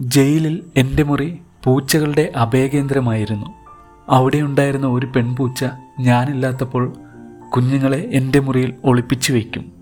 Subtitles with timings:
[0.00, 3.46] ജയിലിൽ എന്റെ മുറി പൂച്ചകളുടെ അഭയകേന്ദ്രമായിരുന്നു.
[4.08, 5.64] അവിടെ ഉണ്ടായിരുന്ന ഒരു പെൺപൂച്ച
[6.00, 6.92] ഞാനില്ലാത്തപ്പോൾ
[7.54, 9.72] കുഞ്ഞുങ്ങളെ എന്റെ മുറിയിൽ ഒളിപ്പിച്ചു വയ്ക്കും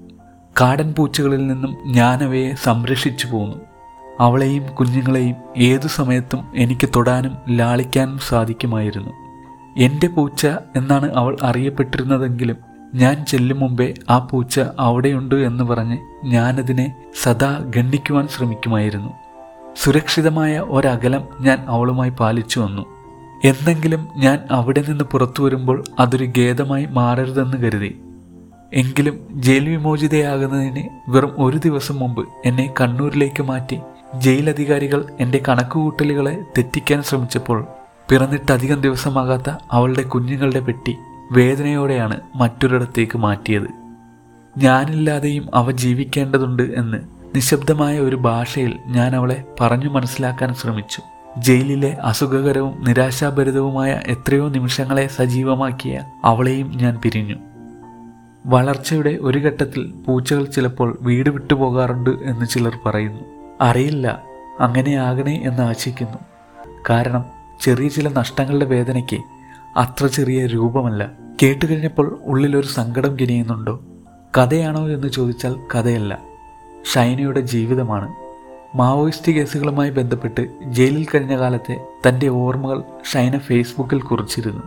[0.61, 3.57] കാടൻ പൂച്ചകളിൽ നിന്നും ഞാനവയെ സംരക്ഷിച്ചു പോന്നു.
[4.21, 9.11] അവളെയും കുഞ്ഞുങ്ങളെയും ഏതു സമയത്തും എനിക്ക് തൊടാനും ലാളിക്കാനും സാധിക്കുമായിരുന്നു.
[9.79, 10.46] എന്റെ പൂച്ച
[10.77, 12.57] എന്നാണ് അവൾ അറിയപ്പെട്ടിരുന്നതെങ്കിലും
[12.95, 19.23] ഞാൻ ചെല്ലും മുമ്പേ ആ പൂച്ച അവിടെയുണ്ട് എന്ന് പറഞ്ഞ് ഞാനതിനെ സദാ ഗണ്ണിക്കുവാൻ ശ്രമിക്കുമായിരുന്നു.
[19.77, 22.82] സുരക്ഷിതമായ ഒരകലം ഞാൻ അവളുമായി പാലിച്ചു വന്നു.
[23.45, 28.01] എന്തെങ്കിലും ഞാൻ അവിടെ നിന്ന് പുറത്തു വരുമ്പോൾ അതൊരു ഖേദമായി മാറരുതെന്ന് കരുതി.
[28.73, 37.02] എങ്കിലും ജയിൽ വിമോചിതയാകുന്നതിന് വെറും ഒരു ദിവസം മുമ്പ് എന്നെ കണ്ണൂരിലേക്ക് മാറ്റി ജയിൽ ജയിലധികാരികൾ എന്റെ കണക്കുകൂട്ടലുകളെ തെറ്റിക്കാൻ
[37.02, 37.66] ശ്രമിച്ചപ്പോൾ
[38.10, 40.96] പിറന്നിട്ടധികം ദിവസമാകാത്ത അവളുടെ കുഞ്ഞുങ്ങളുടെ പെട്ടി
[41.32, 43.68] വേദനയോടെയാണ് മറ്റൊരിടത്തേക്ക് മാറ്റിയത്.
[44.59, 51.02] ഞാനില്ലാതെയും അവ ജീവിക്കേണ്ടതുണ്ട് എന്ന് നിശബ്ദമായ ഒരു ഭാഷയിൽ ഞാൻ അവളെ പറഞ്ഞു മനസ്സിലാക്കാൻ ശ്രമിച്ചു.
[51.38, 57.35] ജയിലിലെ അസുഖകരവും നിരാശാഭരിതവുമായ എത്രയോ നിമിഷങ്ങളെ സജീവമാക്കിയ അവളെയും ഞാൻ പിരിഞ്ഞു.
[58.46, 63.21] വളർച്ചയുടെ ഒരു ഘട്ടത്തിൽ പൂച്ചകൾ ചിലപ്പോൾ വീട് വിട്ടു പോകാറുണ്ട് എന്ന് ചിലർ പറയുന്നു.
[63.60, 64.22] അറിയില്ല
[64.60, 66.19] അങ്ങനെയാകണേ എന്ന് ആശിക്കുന്നു.
[66.91, 67.25] കാരണം
[67.60, 69.21] ചെറിയ ചില നഷ്ടങ്ങളുടെ വേദനയ്ക്ക്
[69.78, 71.10] അത്ര ചെറിയ രൂപമല്ല.
[71.43, 73.81] കേട്ടുകഴിഞ്ഞപ്പോൾ ഉള്ളിലൊരു സങ്കടം കിനിയുന്നുണ്ടോ?
[74.38, 76.34] കഥയാണോ എന്ന് ചോദിച്ചാൽ കഥയല്ല.
[76.93, 78.15] ഷൈനയുടെ ജീവിതമാണ്.
[78.77, 82.82] മാവോയിസ്റ്റ് കേസുകളുമായി ബന്ധപ്പെട്ട് ജയിലിൽ കഴിഞ്ഞ കാലത്തെ തന്റെ ഓർമ്മകൾ
[83.12, 84.62] ഷൈന ഫേസ്ബുക്കിൽ കുറിച്ചിരുന്നു.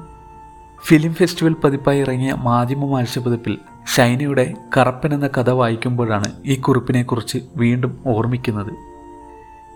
[0.86, 3.58] ഫിലിം ഫെസ്റ്റിവൽ പതിപ്പായി ഇറങ്ങിയ മാധ്യമ ആഴ്ചപതിപ്പിൽ
[3.96, 8.74] ഷൈനയുടെ കറപ്പൻ എന്ന കഥ വായിക്കുമ്പോഴാണ് ഈ കുറിപ്പിനെക്കുറിച്ച് വീണ്ടും ഓർമ്മിക്കുന്നത്.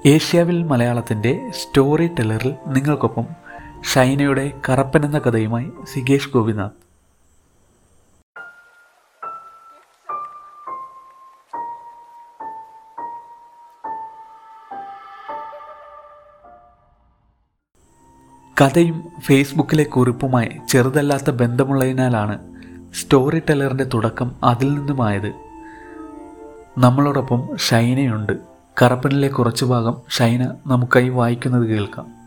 [0.08, 3.26] ഏഷ്യാവിൽ മലയാളത്തിന്റെ സ്റ്റോറി ടെല്ലറിൽ നിങ്ങൾക്കൊപ്പം
[3.94, 6.91] ഷൈനയുടെ കറപ്പൻ എന്ന കഥയുമായി സികേഷ് ഗോപിനാഥ്.
[18.62, 22.40] കഥയും ഫേസ്ബുക്കിലെ കുറിപ്പുമായി ചെറുതല്ലാത്ത ബന്ധമുള്ളതിനാലാണ്
[22.94, 25.34] സ്റ്റോറി ടെല്ലറിന്റെ തുടക്കം അതിൽ നിന്നുമായത്.
[26.78, 28.34] നമ്മളോടൊപ്പം ഷൈനയുണ്ട്.
[28.82, 32.21] കറപ്പനിലെ കുറച്ചു ഭാഗം ഷൈന നമുക്കായി വായിക്കുന്നത് കേൾക്കാം.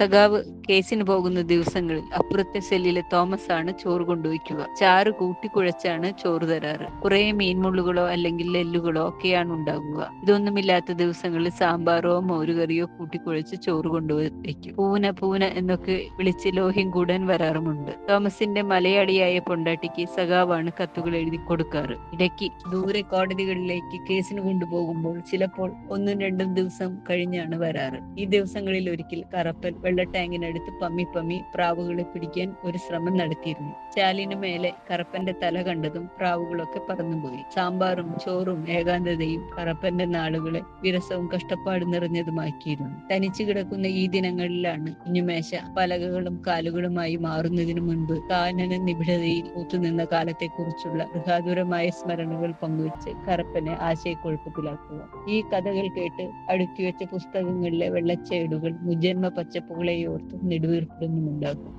[0.00, 0.38] സഖാവ്
[0.70, 4.66] കേസിന് പോകുന്ന ദിവസങ്ങളിൽ അപ്പുറത്തെ സെല്ലിലെ തോമസ് ആണ് ചോറ് കൊണ്ടുവയ്ക്കുക.
[4.80, 7.00] ചാറ് കൂട്ടിക്കുഴച്ചാണ് ചോറ് തരാറ്.
[7.02, 14.74] കുറെ മീൻമുള്ളുകളോ അല്ലെങ്കിൽ ലെല്ലുകളോ ഒക്കെയാണ് ഉണ്ടാകുക ഇതൊന്നുമില്ലാത്ത ദിവസങ്ങളിൽ സാമ്പാറോ മോരുകറിയോ കൂട്ടിക്കുഴച്ച് ചോറ് കൊണ്ടുവയ്ക്കും.
[14.74, 17.92] പൂന പൂന എന്നൊക്കെ വിളിച്ച് ലോഹ്യം കൂടാൻ വരാറുമുണ്ട്.
[18.10, 21.96] തോമസിന്റെ മലയാളിയായ പൊണ്ടാട്ടിക്ക് സഖാവാണ് കത്തുകൾ എഴുതി കൊടുക്കാറ്.
[22.12, 28.20] ഇടയ്ക്ക് ദൂരെ കോടതികളിലേക്ക് കേസിന് കൊണ്ടുപോകുമ്പോൾ ചിലപ്പോൾ ഒന്നും രണ്ടും ദിവസം കഴിഞ്ഞാണ് വരാറ്.
[28.20, 33.72] ഈ ദിവസങ്ങളിൽ ഒരിക്കൽ കറപ്പൻ വെള്ള ടാങ്കിനടുത്ത് പമ്മി പമ്മി പ്രാവുകളെ പിടിക്കാൻ ഒരു ശ്രമം നടത്തിയിരുന്നു.
[33.96, 37.40] ചാലിനു മേലെ കറപ്പന്റെ തല കണ്ടതും പ്രാവുകളൊക്കെ പറന്നുപോയി.
[37.54, 42.96] സാമ്പാറും ചോറും ഏകാന്തതയും കറപ്പന്റെ നാളുകളെ വിരസവും കഷ്ടപ്പാടും നിറഞ്ഞതുമാക്കിയിരുന്നു.
[43.12, 52.52] തനിച്ചു കിടക്കുന്ന ഈ ദിനങ്ങളിലാണ് കുഞ്ഞുമേശ പലകകളും കാലുകളുമായി മാറുന്നതിനു മുൻപ് കാനന നിബിഡതയിൽ കൂത്തുനിന്ന കാലത്തെക്കുറിച്ചുള്ള ഗൃഹാതുരമായ സ്മരണകൾ
[52.62, 55.00] പങ്കുവച്ച് കറപ്പനെ ആശയക്കുഴപ്പത്തിലാക്കുക.
[55.28, 59.28] ഈ കഥകൾ കേട്ട് അടുക്കി വെച്ച പുസ്തകങ്ങളിലെ വെള്ളച്ചേടുകൾ മുജന്മ
[59.74, 61.72] പച്ചപ്പുകളെ ഓർത്തും നെടുവീർപ്പിടുന്നുമുണ്ടാകും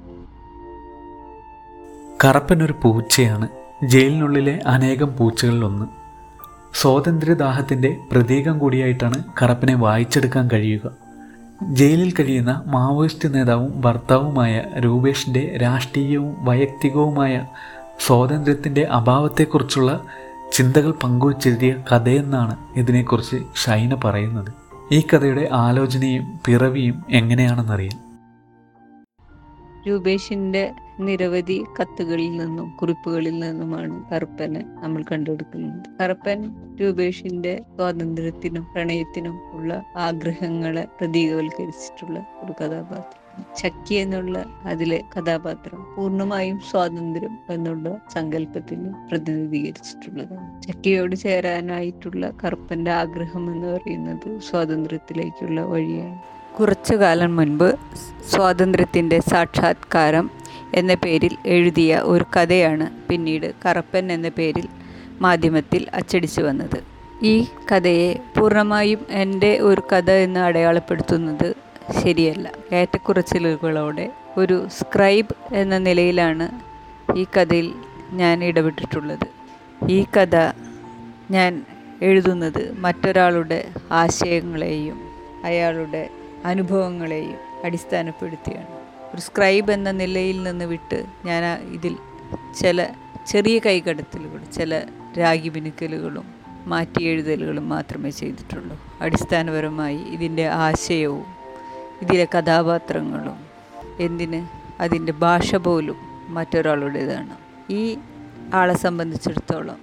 [2.26, 3.48] കറപ്പൻ ഒരു പൂച്ചയാണ്.
[3.84, 5.86] ജയിലിനുള്ളിലെ അനേകം പൂച്ചകളിലൊന്ന്.
[6.74, 10.92] സ്വാതന്ത്ര്യദാഹത്തിന്റെ പ്രതീകം കൂടിയായിട്ടാണ് കറപ്പനെ വായിച്ചെടുക്കാൻ കഴിയുക.
[11.72, 17.48] ജയിലിൽ കഴിയുന്ന മാവോയിസ്റ്റ് നേതാവും ഭർത്താവുമായ രൂപേഷിന്റെ രാഷ്ട്രീയവും വൈയക്തികവുമായ
[18.06, 19.92] സ്വാതന്ത്ര്യത്തിന്റെ അഭാവത്തെക്കുറിച്ചുള്ള
[20.52, 24.65] ചിന്തകൾ പങ്കുവച്ചെഴുതിയ കഥയെന്നാണ് ഇതിനെക്കുറിച്ച് ഷൈന പറയുന്നത്.
[24.92, 28.06] ഈ കഥയുടെ ആലോചനയും പിറവിയും എങ്ങനെയാണെന്നറിയാം.
[29.88, 35.86] രൂപേഷിന്റെ നിരവധി കത്തുകളിൽ നിന്നും കുറിപ്പുകളിൽ നിന്നുമാണ് കറുപ്പനെ നമ്മൾ കണ്ടെടുക്കുന്നത്.
[36.02, 36.52] കറുപ്പൻ
[36.82, 43.25] രൂപേഷിന്റെ സ്വാതന്ത്ര്യത്തിനും പ്രണയത്തിനും ഉള്ള ആഗ്രഹങ്ങളെ പ്രതീകവൽക്കരിച്ചിട്ടുള്ള ഒരു കഥാപാത്രം.
[43.58, 48.80] ചക്കി എന്നുള്ള അതിലെ കഥാപാത്രം പൂർണമായും സ്വാതന്ത്ര്യം എന്നുള്ള സങ്കല്പത്തിൽ
[49.12, 50.62] പ്രതിനിധീകരിച്ചിട്ടുള്ളതാണ്.
[50.62, 56.20] ചക്കിയോട് ചേരാനായിട്ടുള്ള കറുപ്പന്റെ ആഗ്രഹം എന്ന് പറയുന്നത് സ്വാതന്ത്ര്യത്തിലേക്കുള്ള വഴിയാണ്.
[56.60, 57.76] കുറച്ചു കാലം മുൻപ്
[58.30, 60.32] സ്വാതന്ത്ര്യത്തിന്റെ സാക്ഷാത്കാരം
[60.74, 64.68] എന്ന പേരിൽ എഴുതിയ ഒരു കഥയാണ് പിന്നീട് കറപ്പൻ എന്ന പേരിൽ
[65.22, 66.96] മാധ്യമത്തിൽ അച്ചടിച്ചു വന്നത്.
[67.24, 71.65] ഈ കഥയെ പൂർണമായും എന്റെ ഒരു കഥ എന്ന് അടയാളപ്പെടുത്തുന്നത്
[72.04, 72.52] ശരിയല്ല.
[72.74, 76.50] ഏറ്റക്കുറച്ചിലുകളോടെ ഒരു സ്ക്രൈബ് എന്ന നിലയിലാണ്
[77.18, 77.74] ഈ കഥയിൽ
[78.12, 79.28] ഞാൻ ഇടപെട്ടിട്ടുള്ളത്.
[79.90, 80.36] ഈ കഥ
[81.32, 81.66] ഞാൻ
[82.02, 85.00] എഴുതുന്നത് മറ്റൊരാളുടെ ആശയങ്ങളെയും
[85.44, 86.10] അയാളുടെ
[86.46, 88.68] അനുഭവങ്ങളെയും അടിസ്ഥാനപ്പെടുത്തിയാണ്.
[89.14, 91.96] ഒരു സ്ക്രൈബ് എന്ന നിലയിൽ നിന്ന് വിട്ട് ഞാൻ ഇതിൽ
[92.60, 92.88] ചില
[93.28, 94.82] ചെറിയ കൈകടത്തലുകൾ ചില
[95.20, 96.26] രാഗി മിനുക്കലുകളും
[96.66, 98.80] മാറ്റി എഴുതലുകളും മാത്രമേ ചെയ്തിട്ടുള്ളൂ.
[99.02, 101.35] അടിസ്ഥാനപരമായി ഇതിന്റെ ആശയവും
[102.02, 103.38] ഇതിലെ കഥാപാത്രങ്ങളും
[104.00, 104.48] എന്തിന്
[104.82, 105.96] അതിന്റെ ഭാഷ പോലും
[106.30, 107.30] മറ്റൊരാളുടേതാണ്.
[107.70, 107.98] ഈ
[108.54, 109.78] ആളെ സംബന്ധിച്ചിടത്തോളം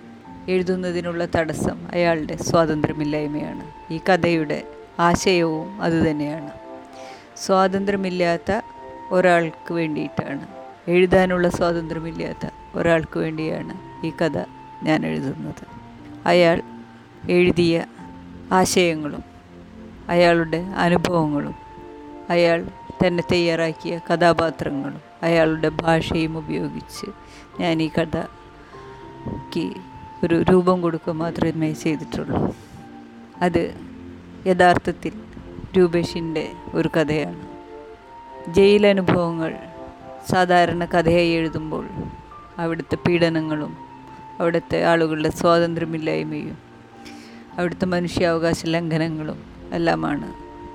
[0.48, 3.92] എഴുതുന്നതിനുള്ള തടസ്സം അയാളുടെ സ്വാതന്ത്ര്യമില്ലായ്മയാണ്.
[3.92, 4.62] ഈ കഥയുടെ
[4.98, 6.50] ആശയവും അതുതന്നെയാണ്
[7.36, 8.60] സ്വാതന്ത്ര്യമില്ലാത്ത
[9.10, 10.46] ഒരാൾക്ക് വേണ്ടിയിട്ടാണ്
[10.88, 14.38] എഴുതാനുള്ള സ്വാതന്ത്ര്യമില്ലാത്ത ഒരാൾക്ക് വേണ്ടിയാണ് ഈ കഥ
[14.82, 15.66] ഞാൻ എഴുതുന്നത്.
[16.26, 16.62] അയാൾ
[17.30, 17.84] എഴുതിയ
[18.52, 19.24] ആശയങ്ങളും
[20.08, 21.61] അയാളുടെ അനുഭവങ്ങളും
[22.32, 22.60] അയാൾ
[23.00, 27.06] തന്നെ തയ്യാറാക്കിയ കഥാപാത്രങ്ങളും അയാളുടെ ഭാഷയും ഉപയോഗിച്ച്
[27.60, 29.64] ഞാൻ ഈ കഥയ്ക്ക്
[30.24, 32.40] ഒരു രൂപം കൊടുക്കുക മാത്രമേ ചെയ്തിട്ടുള്ളൂ.
[33.42, 33.62] അത്
[34.46, 35.14] യഥാർത്ഥത്തിൽ
[35.78, 36.44] രൂപേഷിന്റെ
[36.74, 37.42] ഒരു കഥയാണ്.
[38.54, 39.52] ജയിലനുഭവങ്ങൾ
[40.30, 41.84] സാധാരണ കഥയായി എഴുതുമ്പോൾ
[42.58, 43.72] അവിടുത്തെ പീഡനങ്ങളും
[44.40, 46.58] അവിടുത്തെ ആളുകളുടെ സ്വാതന്ത്ര്യമില്ലായ്മയും
[47.58, 49.38] അവിടുത്തെ മനുഷ്യാവകാശ ലംഘനങ്ങളും
[49.72, 50.28] എല്ലാമാണ്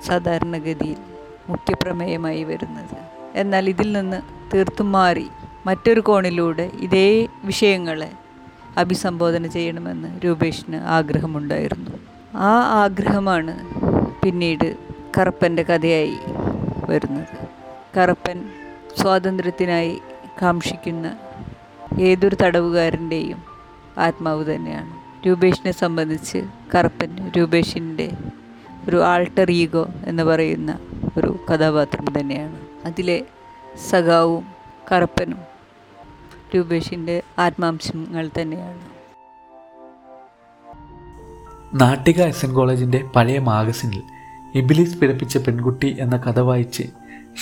[0.07, 1.00] സാധാരണഗതിയിൽ
[1.49, 2.97] മുഖ്യപ്രമേയമായി വരുന്നത്.
[3.35, 4.21] എന്നാൽ ഇതിൽ നിന്ന്
[4.53, 5.27] തീർത്തും മാറി
[5.65, 8.11] മറ്റൊരു കോണിലൂടെ ഇതേ വിഷയങ്ങളെ
[8.77, 11.91] അഭിസംബോധന ചെയ്യണമെന്ന് രൂപേഷിന് ആഗ്രഹമുണ്ടായിരുന്നു.
[12.35, 13.59] ആ ആഗ്രഹമാണ്
[14.25, 14.77] പിന്നീട്
[15.17, 16.17] കറുപ്പന്റെ കഥയായി
[16.89, 17.47] വരുന്നത്.
[17.97, 18.50] കറുപ്പൻ
[18.97, 20.01] സ്വാതന്ത്ര്യത്തിനായി
[20.41, 21.17] കാക്ഷിക്കുന്ന
[22.00, 23.43] ഏതൊരു തടവുകാരന്റെയും
[23.97, 24.97] ആത്മാവ് തന്നെയാണ്.
[25.27, 26.43] രൂപേഷിനെ സംബന്ധിച്ച്
[26.75, 28.11] കറുപ്പൻ രൂപേഷിന്റെ
[28.88, 30.79] ഒരു ആൾട്ടർ ഈഗോ എന്ന് പറയുന്ന
[31.17, 32.55] ഒരു കഥാപാത്രം തന്നെയാണ്.
[32.85, 33.25] അതിലെ
[33.89, 34.45] സഖാവും
[34.91, 35.37] കറുപ്പനും
[36.55, 38.97] രൂപേഷിന്റെ ആത്മാംശങ്ങൾ തന്നെയാണ്.
[41.81, 44.01] നാട്ടിക എസ് എൻ കോളേജിന്റെ പഴയ മാഗസിനിൽ
[44.55, 46.83] ഇബിലിസ് പിഴപ്പിച്ച പെൺകുട്ടി എന്ന കഥ വായിച്ച്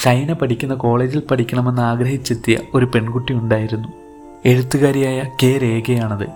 [0.04, 3.88] ഷൈന പഠിക്കുന്ന കോളേജിൽ പഠിക്കണമെന്ന് ആഗ്രഹിച്ചെത്തിയ ഒരു പെൺകുട്ടി ഉണ്ടായിരുന്നു.
[4.46, 6.28] എഴുത്തുകാരിയായ കെ രേഖയാണത്.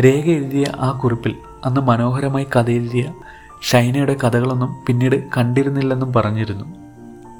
[0.00, 3.14] രേഖ എഴുതിയ ആ കുറിപ്പിൽ അന്ന് മനോഹരമായി കഥ എഴുതിയ
[3.62, 6.87] ഷൈനയുടെ കഥകളൊന്നും പിന്നീട് കണ്ടിരുന്നില്ലെന്നും പറഞ്ഞിരുന്നു.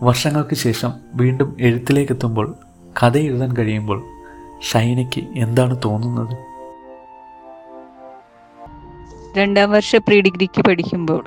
[0.03, 2.56] വർഷങ്ങൾക്ക് ശേഷം വീണ്ടും എഴുത്തിലേക്കെത്തുമ്പോൾ
[3.03, 4.05] കഥ എഴുതാൻ കഴിയുമ്പോൾ
[4.62, 6.37] ഷൈനയ്ക്ക് എന്താണ് തോന്നുന്നത്?
[9.39, 11.25] രണ്ടാം വർഷ പ്രീ ഡിഗ്രിക്ക് പഠിക്കുമ്പോൾ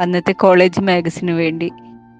[0.00, 1.72] അന്നത്തെ കോളേജ് മാഗസിനു വേണ്ടി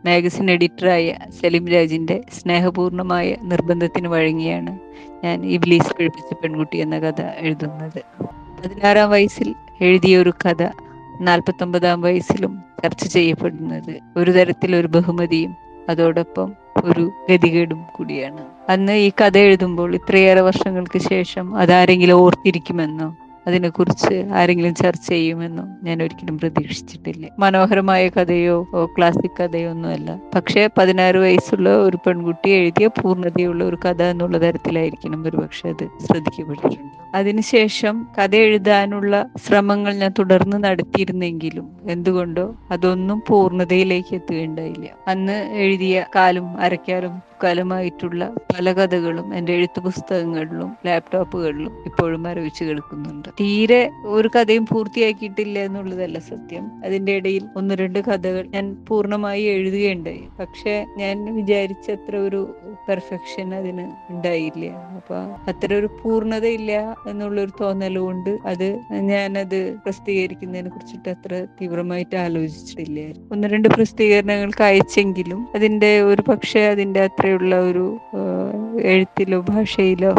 [0.05, 4.79] മാഗസിൻ എഡിറ്ററായ സലിം രാജിന്റെ സ്നേഹപൂർണമായ നിർബന്ധത്തിന് വഴങ്ങിയാണ്
[5.25, 8.23] ഞാൻ ഇബ്ലീസ് പിഴപ്പിച്ച പെൺകുട്ടി എന്ന കഥ എഴുതുന്നത്.
[8.23, 10.63] പതിനാറാം വയസ്സിൽ എഴുതിയ ഒരു കഥ
[11.21, 14.01] നാൽപ്പത്തൊമ്പതാം വയസ്സിലും ചർച്ച ചെയ്യപ്പെടുന്നത്.
[14.17, 15.57] ഒരു തരത്തിൽ ഒരു ബഹുമതിയും
[15.89, 16.53] അതോടൊപ്പം
[16.85, 18.45] ഒരു ഗതികേടും കൂടിയാണ്.
[18.69, 23.17] അന്ന് ഈ കഥ എഴുതുമ്പോൾ ഇത്രയേറെ വർഷങ്ങൾക്ക് ശേഷം അതാരെങ്കിലും ഓർത്തിരിക്കുമെന്നോ?
[23.47, 27.27] അതിനെക്കുറിച്ച് ആരെങ്കിലും ചർച്ച ചെയ്യുമെന്നോ ഞാൻ ഒരിക്കലും പ്രതീക്ഷിച്ചിട്ടില്ല.
[27.39, 28.57] മനോഹരമായ കഥയോ
[28.99, 30.21] ക്ലാസിക് കഥയോ ഒന്നുമല്ല.
[30.35, 37.17] പക്ഷേ പതിനാറ് വയസ്സുള്ള ഒരു പെൺകുട്ടി എഴുതിയ പൂർണതയുള്ള ഒരു കഥ എന്നുള്ള തരത്തിലായിരിക്കണം ഒരുപക്ഷെ അത് ശ്രദ്ധിക്കപ്പെട്ടിട്ടുണ്ട്.
[37.17, 44.87] അതിനുശേഷം കഥ എഴുതാനുള്ള ശ്രമങ്ങൾ ഞാൻ തുടർന്ന് നടത്തിയിരുന്നെങ്കിലും എന്തുകൊണ്ടോ അതൊന്നും പൂർണതയിലേക്ക് എത്തുകയുണ്ടായില്ല.
[45.09, 48.23] അന്ന് എഴുതിയ കാലും അരക്കാലും കാലമായിട്ടുള്ള
[48.53, 53.81] പല കഥകളും എന്റെ എഴുത്തു പുസ്തകങ്ങളിലും ലാപ്ടോപ്പുകളിലും ഇപ്പോഴും മരവിച്ച് കിടക്കുന്നുണ്ട് തീരെ
[54.15, 56.65] ഒരു കഥയും പൂർത്തിയാക്കിയിട്ടില്ല എന്നുള്ളതല്ല സത്യം.
[56.85, 62.41] അതിന്റെ ഇടയിൽ ഒന്ന് രണ്ട് കഥകൾ ഞാൻ പൂർണമായി എഴുതുകയുണ്ടായി പക്ഷെ ഞാൻ വിചാരിച്ചത്ര ഒരു
[62.89, 64.65] പെർഫെക്ഷൻ അതിന് ഉണ്ടായില്ല.
[64.99, 65.17] അപ്പൊ
[65.51, 66.73] അത്ര ഒരു പൂർണതയില്ല
[67.11, 68.69] എന്നുള്ളൊരു തോന്നൽ കൊണ്ട് അത്
[69.11, 73.01] ഞാനത് പ്രസിദ്ധീകരിക്കുന്നതിനെ കുറിച്ചിട്ട് അത്ര തീവ്രമായിട്ട് ആലോചിച്ചിട്ടില്ല
[73.33, 77.85] ഒന്ന് രണ്ട് പ്രസിദ്ധീകരണങ്ങൾക്ക് അയച്ചെങ്കിലും അതിന്റെ ഒരു പക്ഷേ അതിന്റെ അത്രയുള്ള ഒരു
[78.91, 80.11] എഴുത്തിലോ ഭാഷയിലോ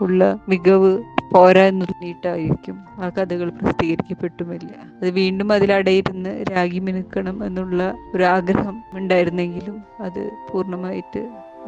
[0.00, 0.92] ഉള്ള മികവ്
[1.32, 4.70] പോരാന്ന് നിർത്തിയിട്ടായിരിക്കും ആ കഥകൾ പ്രസിദ്ധീകരിക്കപ്പെട്ടുമില്ല.
[5.00, 7.80] അത് വീണ്ടും അതിലടയിരുന്ന് രാഗി മിനുക്കണം എന്നുള്ള
[8.14, 11.22] ഒരു ആഗ്രഹം ഉണ്ടായിരുന്നെങ്കിലും അത് പൂർണമായിട്ട്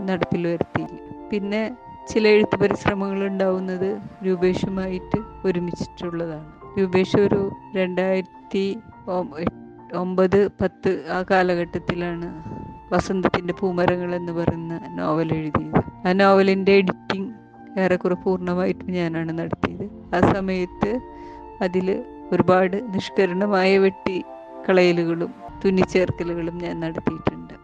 [0.09, 0.99] നടപ്പിൽ വരുത്തിയില്ല.
[1.33, 1.62] പിന്നെ
[2.12, 3.91] ചില എഴുത്ത് പരിശ്രമങ്ങൾ ഉണ്ടാവുന്നത്
[4.26, 6.50] രൂപേഷുമായിട്ട് ഒരുമിച്ചിട്ടുള്ളതാണ്.
[6.79, 7.43] രൂപേഷ് ഒരു
[7.76, 8.67] രണ്ടായിരത്തി
[9.95, 12.29] ഒമ്പത് പത്ത് ആ കാലഘട്ടത്തിലാണ്
[12.93, 16.09] വസന്തത്തിന്റെ പൂമരങ്ങൾ എന്ന് പറയുന്ന നോവൽ എഴുതിയത്.
[16.09, 17.33] ആ നോവലിന്റെ എഡിറ്റിംഗ്
[17.81, 20.14] ഏറെക്കുറെ പൂർണമായിട്ടും ഞാനാണ് നടത്തിയത്.
[20.14, 21.00] ആ സമയത്ത്
[21.62, 24.25] അതിൽ ഒരുപാട് നിഷ്കരണമായ വെട്ടി
[24.69, 27.55] കളയലുകളും തുന്നിച്ചേർക്കലുകളും ഞാൻ നടത്തിയിട്ടുണ്ട്.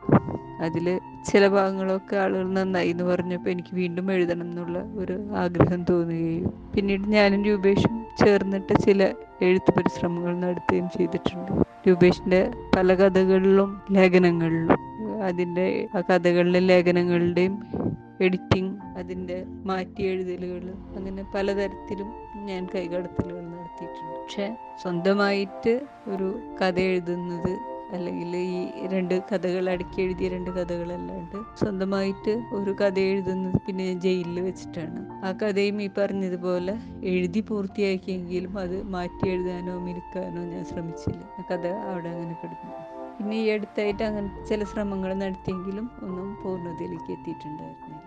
[0.61, 1.00] അതിൽ
[1.31, 7.45] ചില ഭാഗങ്ങളൊക്കെ ആളുകൾ നന്നായി എന്ന് പറഞ്ഞപ്പോൾ എനിക്ക് വീണ്ടും എഴുതണം എന്നുള്ള ഒരു ആഗ്രഹം തോന്നുകയും പിന്നീട് ഞാനും
[7.45, 9.02] രൂപേഷും ചേർന്നിട്ട് ചില
[9.43, 11.52] എഴുത്ത് പരിശ്രമങ്ങൾ നടത്തുകയും ചെയ്തിട്ടുണ്ട്.
[11.88, 14.92] രൂപേഷിന്റെ പല കഥകളിലും ലേഖനങ്ങളിലും
[15.29, 17.57] അതിന്റെ ആ കഥകളിലെ ലേഖനങ്ങളുടെയും
[18.21, 20.64] എഡിറ്റിംഗ് അതിന്റെ മാറ്റി എഴുതലുകൾ
[20.97, 22.09] അങ്ങനെ പലതരത്തിലും
[22.49, 24.14] ഞാൻ കൈകടത്തലുകൾ നടത്തിയിട്ടുണ്ട്.
[24.23, 24.47] പക്ഷെ
[24.83, 25.75] സ്വന്തമായിട്ട്
[26.14, 26.29] ഒരു
[26.62, 27.52] കഥ എഴുതുന്നത്
[27.97, 28.61] അല്ലെങ്കിൽ ഈ
[28.93, 35.00] രണ്ട് കഥകൾ അടുക്കി എഴുതിയ രണ്ട് കഥകളല്ലാണ്ട് സ്വന്തമായിട്ട് ഒരു കഥ എഴുതുന്നത് പിന്നെ ജയിലിൽ വെച്ചിട്ടാണ്.
[35.26, 36.75] ആ കഥയും ഈ പറഞ്ഞതുപോലെ
[37.12, 41.23] എഴുതി പൂർത്തിയാക്കിയെങ്കിലും അത് മാറ്റി എഴുതാനോ മിനുക്കാനോ ഞാൻ ശ്രമിച്ചില്ല.
[41.38, 42.82] ആ കഥ അവിടെ അങ്ങനെ കിടന്നു
[43.19, 47.99] പിന്നെ ഈ അടുത്തായിട്ട് അങ്ങനെ ചില ശ്രമങ്ങൾ നടത്തിയെങ്കിലും ഒന്നും പൂർണതയിലേക്ക് എത്തിയിട്ടുണ്ടായിരുന്നില്ല.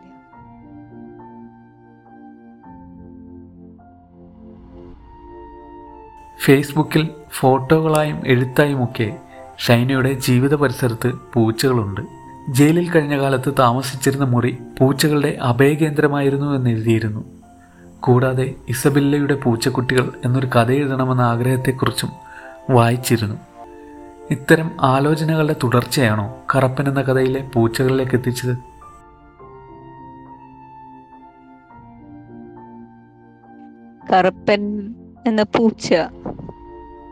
[6.46, 9.18] ഫേസ്ബുക്കിൽ ഫോട്ടോകളായും എഴുത്തായുമൊക്കെ
[9.58, 12.02] ഷൈനയുടെ ജീവിത പരിസരത്ത് പൂച്ചകളുണ്ട്.
[12.50, 17.26] ജയിലിൽ കഴിഞ്ഞ കാലത്ത് താമസിച്ചിരുന്ന മുറി പൂച്ചകളുടെ അഭയകേന്ദ്രമായിരുന്നു എന്ന് എഴുതിയിരുന്നു.
[18.00, 22.12] കൂടാതെ ഇസബില്ലയുടെ പൂച്ചക്കുട്ടികൾ എന്നൊരു കഥ എഴുതണമെന്ന ആഗ്രഹത്തെക്കുറിച്ചും
[22.70, 23.55] വായിച്ചിരുന്നു.
[24.32, 28.58] ഇത്തരം ആലോചനകളുടെ തുടർച്ചയാണോ കറപ്പൻ എന്ന കഥയിലെ പൂച്ചകളിലേക്ക് എത്തിച്ചത്?
[34.14, 34.94] കറപ്പൻ
[35.28, 35.94] എന്ന പൂച്ച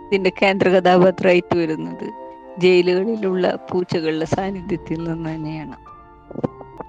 [0.08, 2.14] ഇതിന്റെ കേന്ദ്ര കഥാപാത്രമായിട്ട് വരുന്നത്
[2.60, 5.76] ജയിലുകളിലുള്ള പൂച്ചകളുടെ സാന്നിധ്യത്തിൽ നിന്ന് തന്നെയാണ്.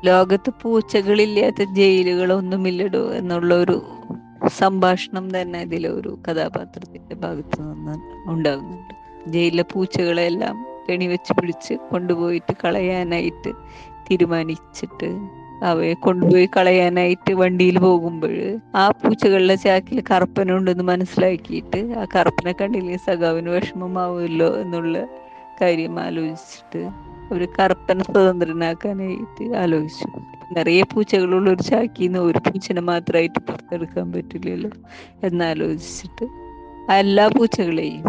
[0.07, 3.83] ലോകത്ത് പൂച്ചകളില്ലാത്ത ജയിലുകളൊന്നുമില്ലടോ എന്നുള്ള ഒരു
[4.49, 9.04] സംഭാഷണം തന്നെ ഇതിലൊരു കഥാപാത്രത്തിന്റെ ഭാഗത്ത് നിന്ന് ഉണ്ടാകുന്നുണ്ട്.
[9.29, 13.51] ജയിലിലെ പൂച്ചകളെല്ലാം കെണി വെച്ച് പിടിച്ച് കൊണ്ടുപോയിട്ട് കളയാനായിട്ട്
[14.11, 15.09] തീരുമാനിച്ചിട്ട്
[15.63, 24.61] അവയെ കൊണ്ടുപോയി കളയാനായിട്ട് വണ്ടിയിൽ പോകുമ്പോൾ ആ പൂച്ചകളുടെ ചാക്കിൽ കറുപ്പനുണ്ടെന്ന് മനസ്സിലാക്കിയിട്ട് ആ കറുപ്പനെ കണ്ടില്ലെങ്കിൽ സഖാവിന് വിഷമമാവുമല്ലോ
[24.61, 25.07] എന്നുള്ള
[25.61, 26.83] കാര്യം ആലോചിച്ചിട്ട്
[27.31, 30.09] അവർ കറുപ്പനെ സ്വതന്ത്രനാക്കാനായിട്ട് ആലോചിച്ചു.
[30.53, 34.71] നിറയെ പൂച്ചകളുള്ള ഒരു ചാക്കിൽ നിന്ന് ഒരു പൂച്ചനെ മാത്രമായിട്ട് പുറത്തെടുക്കാൻ പറ്റില്ലല്ലോ
[35.23, 36.27] എന്നാലോചിച്ചിട്ട്
[36.93, 38.05] എല്ലാ പൂച്ചകളെയും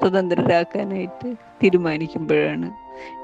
[0.00, 2.70] സ്വതന്ത്രരാക്കാനായിട്ട് തീരുമാനിക്കുമ്പോഴാണ്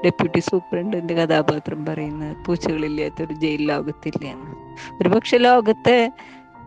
[0.05, 4.55] ഡെപ്യൂട്ടി സൂപ്രണ്ടിന്റെ കഥാപാത്രം പറയുന്നത് പൂച്ചകളില്ലാത്ത ഒരു ജയിൽ ലോകത്തില്ല എന്ന്.
[5.01, 6.11] ഒരുപക്ഷെ ലോകത്തെ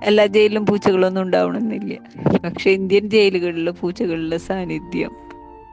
[0.02, 1.94] എല്ലാ ജയിലിലും പൂച്ചകളൊന്നും ഉണ്ടാവണമെന്നില്ല.
[2.38, 5.16] പക്ഷെ ഇന്ത്യൻ ജയിലുകളിലെ പൂച്ചകളുടെ സാന്നിധ്യം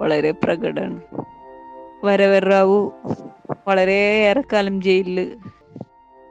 [0.01, 1.01] വളരെ പ്രകടമാണ്.
[2.03, 2.91] വരവർ റാവു
[3.67, 5.37] വളരെ ഏറെക്കാലം ജയിലിൽ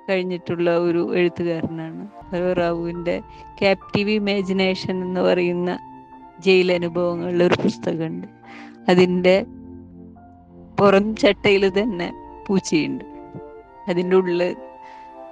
[0.08, 2.08] കഴിഞ്ഞിട്ടുള്ള ഒരു എഴുത്തുകാരനാണ്.
[2.32, 3.22] വരവർ റാവുവിന്റെ
[3.60, 5.78] ക്യാപ്റ്റീവ് ഇമാജിനേഷൻ എന്ന് പറയുന്ന
[6.40, 8.26] ജയിൽ അനുഭവങ്ങളുടെ ഒരു പുസ്തകമുണ്ട്.
[8.88, 9.46] അതിന്റെ
[10.80, 12.12] പുറം ചട്ടയിൽ തന്നെ
[12.46, 13.04] പൂച്ചയുണ്ട്.
[13.88, 14.56] അതിന്റെ ഉള്ളിൽ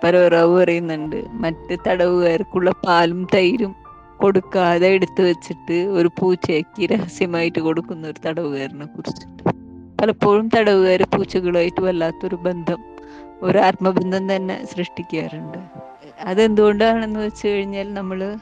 [0.05, 1.25] പരവറാവ് പറയുന്നുണ്ട്.
[1.31, 3.75] മറ്റ് തടവുകാർക്കുള്ള പാലും തൈരും
[4.17, 9.55] കൊടുക്കാതെ എടുത്തു വെച്ചിട്ട് ഒരു പൂച്ചയ്ക്ക് രഹസ്യമായിട്ട് കൊടുക്കുന്ന ഒരു തടവുകാരനെ കുറിച്ചിട്ട്.
[10.03, 12.85] പലപ്പോഴും തടവുകാർ പൂച്ചകളുമായിട്ട് വല്ലാത്തൊരു ബന്ധം
[13.43, 15.59] ഒരു ആത്മബന്ധം തന്നെ സൃഷ്ടിക്കാറുണ്ട്.
[16.21, 18.37] അതെന്തുകൊണ്ടാണെന്ന് വെച്ച് കഴിഞ്ഞാൽ നമ്മൾ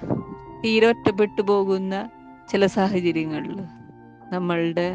[0.64, 2.08] തീരെ ഒറ്റപ്പെട്ടു പോകുന്ന
[2.50, 3.58] ചില സാഹചര്യങ്ങളിൽ
[4.32, 4.88] നമ്മളുടെ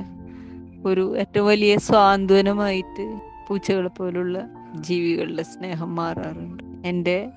[0.86, 3.06] ഒരു ഏറ്റവും വലിയ സ്വാന്തനമായിട്ട്
[3.48, 4.38] പൂച്ചകളെ പോലുള്ള
[4.80, 6.64] ജീവികളുടെ സ്നേഹം മാറാറുണ്ട്.
[6.88, 7.30] എന്റെ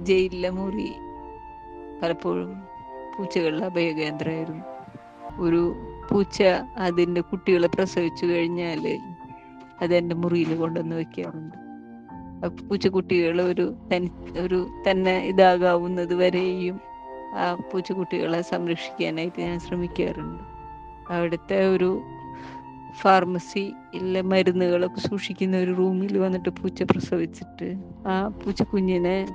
[0.00, 0.92] ജയിലിലെ മുറി
[2.02, 2.52] പലപ്പോഴും
[3.16, 4.64] പൂച്ചകളുടെ അഭയകേന്ദ്രമായിരുന്നു.
[5.38, 5.62] ഒരു
[6.10, 6.42] പൂച്ച
[6.78, 8.84] അതിന്റെ കുട്ടികളെ പ്രസവിച്ചു കഴിഞ്ഞാൽ
[9.82, 11.56] അതെന്റെ മുറിയിൽ കൊണ്ടുവന്ന് വെക്കാറുണ്ട്
[12.68, 16.76] പൂച്ചക്കുട്ടികൾ ഒരു തനി ഒരു തന്നെ ഇതാകാവുന്നത് വരെയും
[17.34, 20.42] ആ പൂച്ചക്കുട്ടികളെ സംരക്ഷിക്കാനായിട്ട് ഞാൻ ശ്രമിക്കാറുണ്ട്.
[21.10, 22.02] അവിടുത്തെ ഒരു
[23.02, 27.74] ഫാർമസി ഫാർമസിയിലെ മരുന്നുകളൊക്കെ സൂക്ഷിക്കുന്ന ഒരു റൂമിൽ വന്നിട്ട് പൂച്ച പ്രസവിച്ചിട്ട്
[28.06, 29.26] ആ പൂച്ചക്കുഞ്ഞിനെ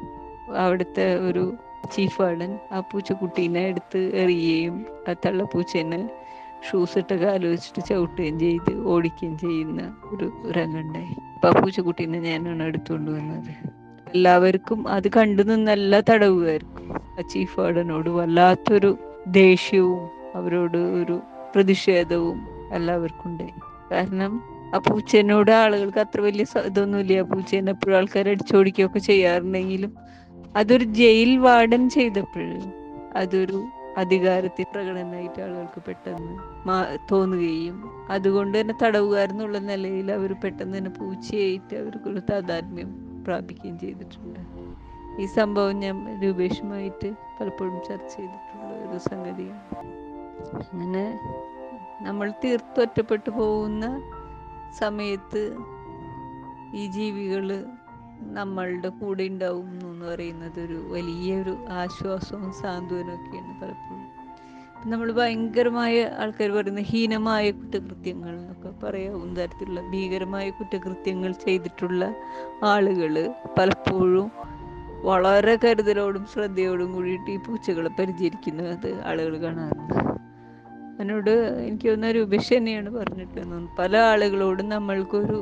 [0.56, 1.54] അവിടുത്തെ ഒരു
[1.96, 6.10] ചീഫ് വാർഡൻ ആ പൂച്ചക്കുട്ടീനെ എടുത്ത് എറിയുകയും ആ തള്ളപ്പൂച്ചേനെ
[6.72, 13.12] ഷൂസ് ഇട്ട കാൽ വെച്ചിട്ട് ചവിട്ടുകയും ചെയ്ത് ഓടിക്കുകയും ചെയ്യുന്ന ഒരു രംഗുണ്ടായി അപ്പൊ ആ പൂച്ചക്കുട്ടീനെ ഞാനാണ് എടുത്തുകൊണ്ട്
[13.12, 13.52] വന്നത്.
[14.14, 21.22] എല്ലാവർക്കും അത് കണ്ടു നിന്നല്ല തടവുകാർക്കും ആ ചീഫ് വാർഡനോട് വല്ലാത്തൊരു ദേഷ്യവും അവരോട് ഒരു
[21.56, 23.54] പ്രതിഷേധവും എല്ലാവർക്കും ഉണ്ടായി
[23.92, 24.44] കാരണം
[24.74, 27.22] ആ പൂച്ചേനോട് ആളുകൾക്ക് അത്ര വലിയ ഇതൊന്നുമില്ല.
[27.22, 29.92] പൂച്ചേനെ എപ്പോഴും ആൾക്കാർ അടിച്ചോടിക്കുകയൊക്കെ ചെയ്യാറുണ്ടെങ്കിലും
[30.56, 32.50] അതൊരു ജയിൽ വാർഡൻ ചെയ്തപ്പോൾ
[33.16, 33.64] അതൊരു
[33.98, 36.34] അധികാരത്തിൽ പ്രകടനമായിട്ട് ആളുകൾക്ക് പെട്ടെന്ന്
[37.12, 37.78] തോന്നുകയും
[38.10, 42.92] അതുകൊണ്ട് തന്നെ തടവുകാരെന്നുള്ള നിലയിൽ അവർ പെട്ടെന്ന് തന്നെ പൂച്ചയായിട്ട് അവർക്കൊരു താതാത്മ്യം
[43.28, 44.40] പ്രാപിക്കുകയും ചെയ്തിട്ടുണ്ട്.
[45.20, 49.78] ഈ സംഭവം ഞാൻ രൂപേഷുമായിട്ട് പലപ്പോഴും ചർച്ച ചെയ്തിട്ടുള്ള ഒരു സംഗതിയാണ്.
[50.56, 51.20] അങ്ങനെ
[52.02, 54.02] നമ്മൾ തീർത്തൊറ്റപ്പെട്ടു പോകുന്ന
[54.78, 55.58] സമയത്ത്
[56.74, 57.66] ഈ ജീവികൾ
[58.22, 64.16] നമ്മളുടെ കൂടെ ഉണ്ടാവും എന്ന് പറയുന്നത് ഒരു വലിയൊരു ആശ്വാസവും സാന്ത്വനവും ഒക്കെയാണ് പലപ്പോഴും.
[64.92, 72.14] നമ്മൾ ഭയങ്കരമായ ആൾക്കാർ പറയുന്ന ഹീനമായ കുറ്റകൃത്യങ്ങൾ എന്നൊക്കെ പറയാവുന്ന തരത്തിലുള്ള ഭീകരമായ കുറ്റകൃത്യങ്ങൾ ചെയ്തിട്ടുള്ള
[72.64, 74.55] ആളുകൾ പലപ്പോഴും
[75.06, 79.94] വളരെ കരുതലോടും ശ്രദ്ധയോടും കൂടിയിട്ട് ഈ പൂച്ചകളെ പരിചരിക്കുന്നത് ആളുകൾ കാണാറുണ്ട്.
[80.96, 81.32] അതിനോട്
[81.68, 83.68] എനിക്ക് തോന്നുന്ന രൂപേഷ് തന്നെയാണ് പറഞ്ഞിട്ടുള്ളത്.
[83.80, 85.38] പല ആളുകളോടും നമ്മൾക്കൊരു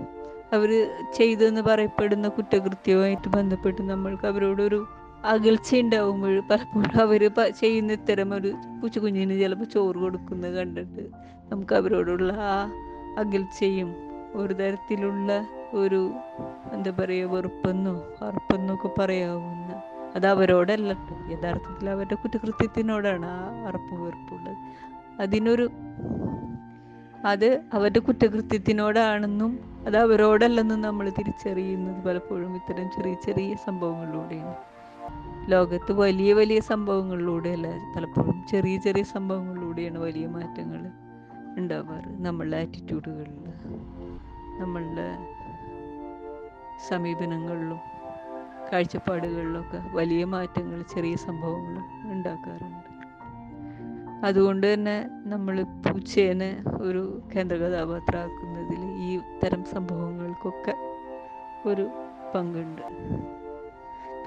[0.54, 0.72] അവർ
[1.14, 4.88] ചെയ്തെന്ന് പറയപ്പെടുന്ന കുറ്റകൃത്യവുമായിട്ട് ബന്ധപ്പെട്ട് നമ്മൾക്ക് അവരോടൊരു
[5.26, 7.22] അകൽച്ച ഉണ്ടാവുമ്പോൾ പലപ്പോഴും അവർ
[7.60, 8.52] ചെയ്യുന്ന ഇത്തരം ഒരു
[8.82, 11.04] പൂച്ചക്കുഞ്ഞിന് ചിലപ്പോൾ ചോറ് കൊടുക്കുന്നത് കണ്ടിട്ട്
[11.52, 12.72] നമുക്ക് അവരോടുള്ള ആ
[13.18, 13.96] അകൽച്ചയും
[14.36, 15.32] ഒരു തരത്തിലുള്ള
[15.74, 16.14] ഒരു
[16.72, 19.82] എന്താ പറയുക വെറുപ്പെന്നോ അറപ്പെന്നോ ഒക്കെ പറയാവുന്ന
[20.16, 20.92] അത് അവരോടല്ല.
[21.32, 24.58] യഥാർത്ഥത്തിൽ അവരുടെ കുറ്റകൃത്യത്തിനോടാണ് ആ അറപ്പ് വെറുപ്പുള്ളത്
[25.22, 25.70] അതിനൊരു
[27.26, 29.52] അത് അവരുടെ കുറ്റകൃത്യത്തിനോടാണെന്നും
[29.88, 34.56] അത് അവരോടല്ലെന്നും നമ്മൾ തിരിച്ചറിയുന്നത് പലപ്പോഴും ഇത്തരം ചെറിയ ചെറിയ സംഭവങ്ങളിലൂടെയാണ്.
[35.52, 40.82] ലോകത്ത് വലിയ വലിയ സംഭവങ്ങളിലൂടെയല്ല പലപ്പോഴും ചെറിയ ചെറിയ സംഭവങ്ങളിലൂടെയാണ് വലിയ മാറ്റങ്ങൾ
[41.58, 43.40] ഉണ്ടാവാറ് നമ്മളുടെ ആറ്റിറ്റ്യൂഡുകളിൽ
[44.60, 45.08] നമ്മളുടെ
[46.90, 47.80] സമീപനങ്ങളിലും
[48.72, 52.90] കാഴ്ചപ്പാടുകളിലൊക്കെ വലിയ മാറ്റങ്ങൾ ചെറിയ സംഭവങ്ങൾ ഉണ്ടാക്കാറുണ്ട്.
[54.26, 60.74] അതുകൊണ്ട് തന്നെ നമ്മൾ പൂച്ചേനെ ഒരു കേന്ദ്ര കഥാപാത്രമാക്കുന്നതിൽ ഈ തരം സംഭവങ്ങൾക്കൊക്കെ
[61.70, 61.86] ഒരു
[62.36, 62.82] പങ്കുണ്ട്.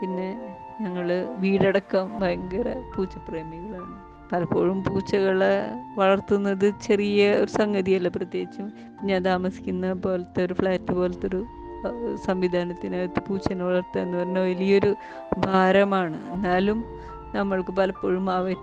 [0.01, 0.29] പിന്നെ
[0.81, 1.07] ഞങ്ങൾ
[1.39, 3.95] വീടടക്കം ഭയങ്കര പൂച്ചപ്രേമികളാണ്.
[4.33, 5.53] പലപ്പോഴും പൂച്ചകളെ
[5.99, 8.73] വളർത്തുന്നത് ചെറിയ ഒരു സംഗതിയല്ല പ്രത്യേകിച്ചും
[9.03, 11.41] ഞാൻ താമസിക്കുന്ന പോലത്തെ ഒരു ഫ്ലാറ്റ് പോലത്തെ ഒരു
[12.27, 14.97] സംവിധാനത്തിനകത്ത് പൂച്ചനെ വളർത്തുക എന്ന് പറഞ്ഞാൽ വലിയൊരു
[15.39, 16.33] ഭാരമാണ്.
[16.33, 16.85] എന്നാലും
[17.35, 18.55] നമ്മൾക്ക് പലപ്പോഴും അവ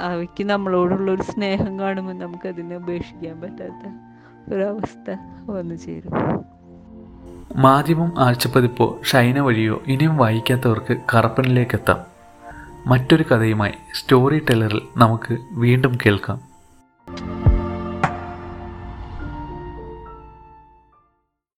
[0.00, 3.92] അവയ്ക്ക് നമ്മളോടുള്ള ഒരു സ്നേഹം കാണുമ്പോൾ നമുക്കതിനെ ഉപേക്ഷിക്കാൻ പറ്റാത്ത
[4.54, 5.16] ഒരവസ്ഥ
[5.50, 6.12] വന്നു ചേരും.
[7.56, 12.00] മാധ്യമം ആഴ്ചപ്പതിപ്പോ ഷൈന വഴിയോ ഇനിയും വായിക്കാത്തവർക്ക് കറപ്പനിലേക്ക് എത്താം
[12.86, 16.45] മറ്റൊരു കഥയുമായി സ്റ്റോറി ടെല്ലറിൽ നമുക്ക് വീണ്ടും കേൾക്കാം.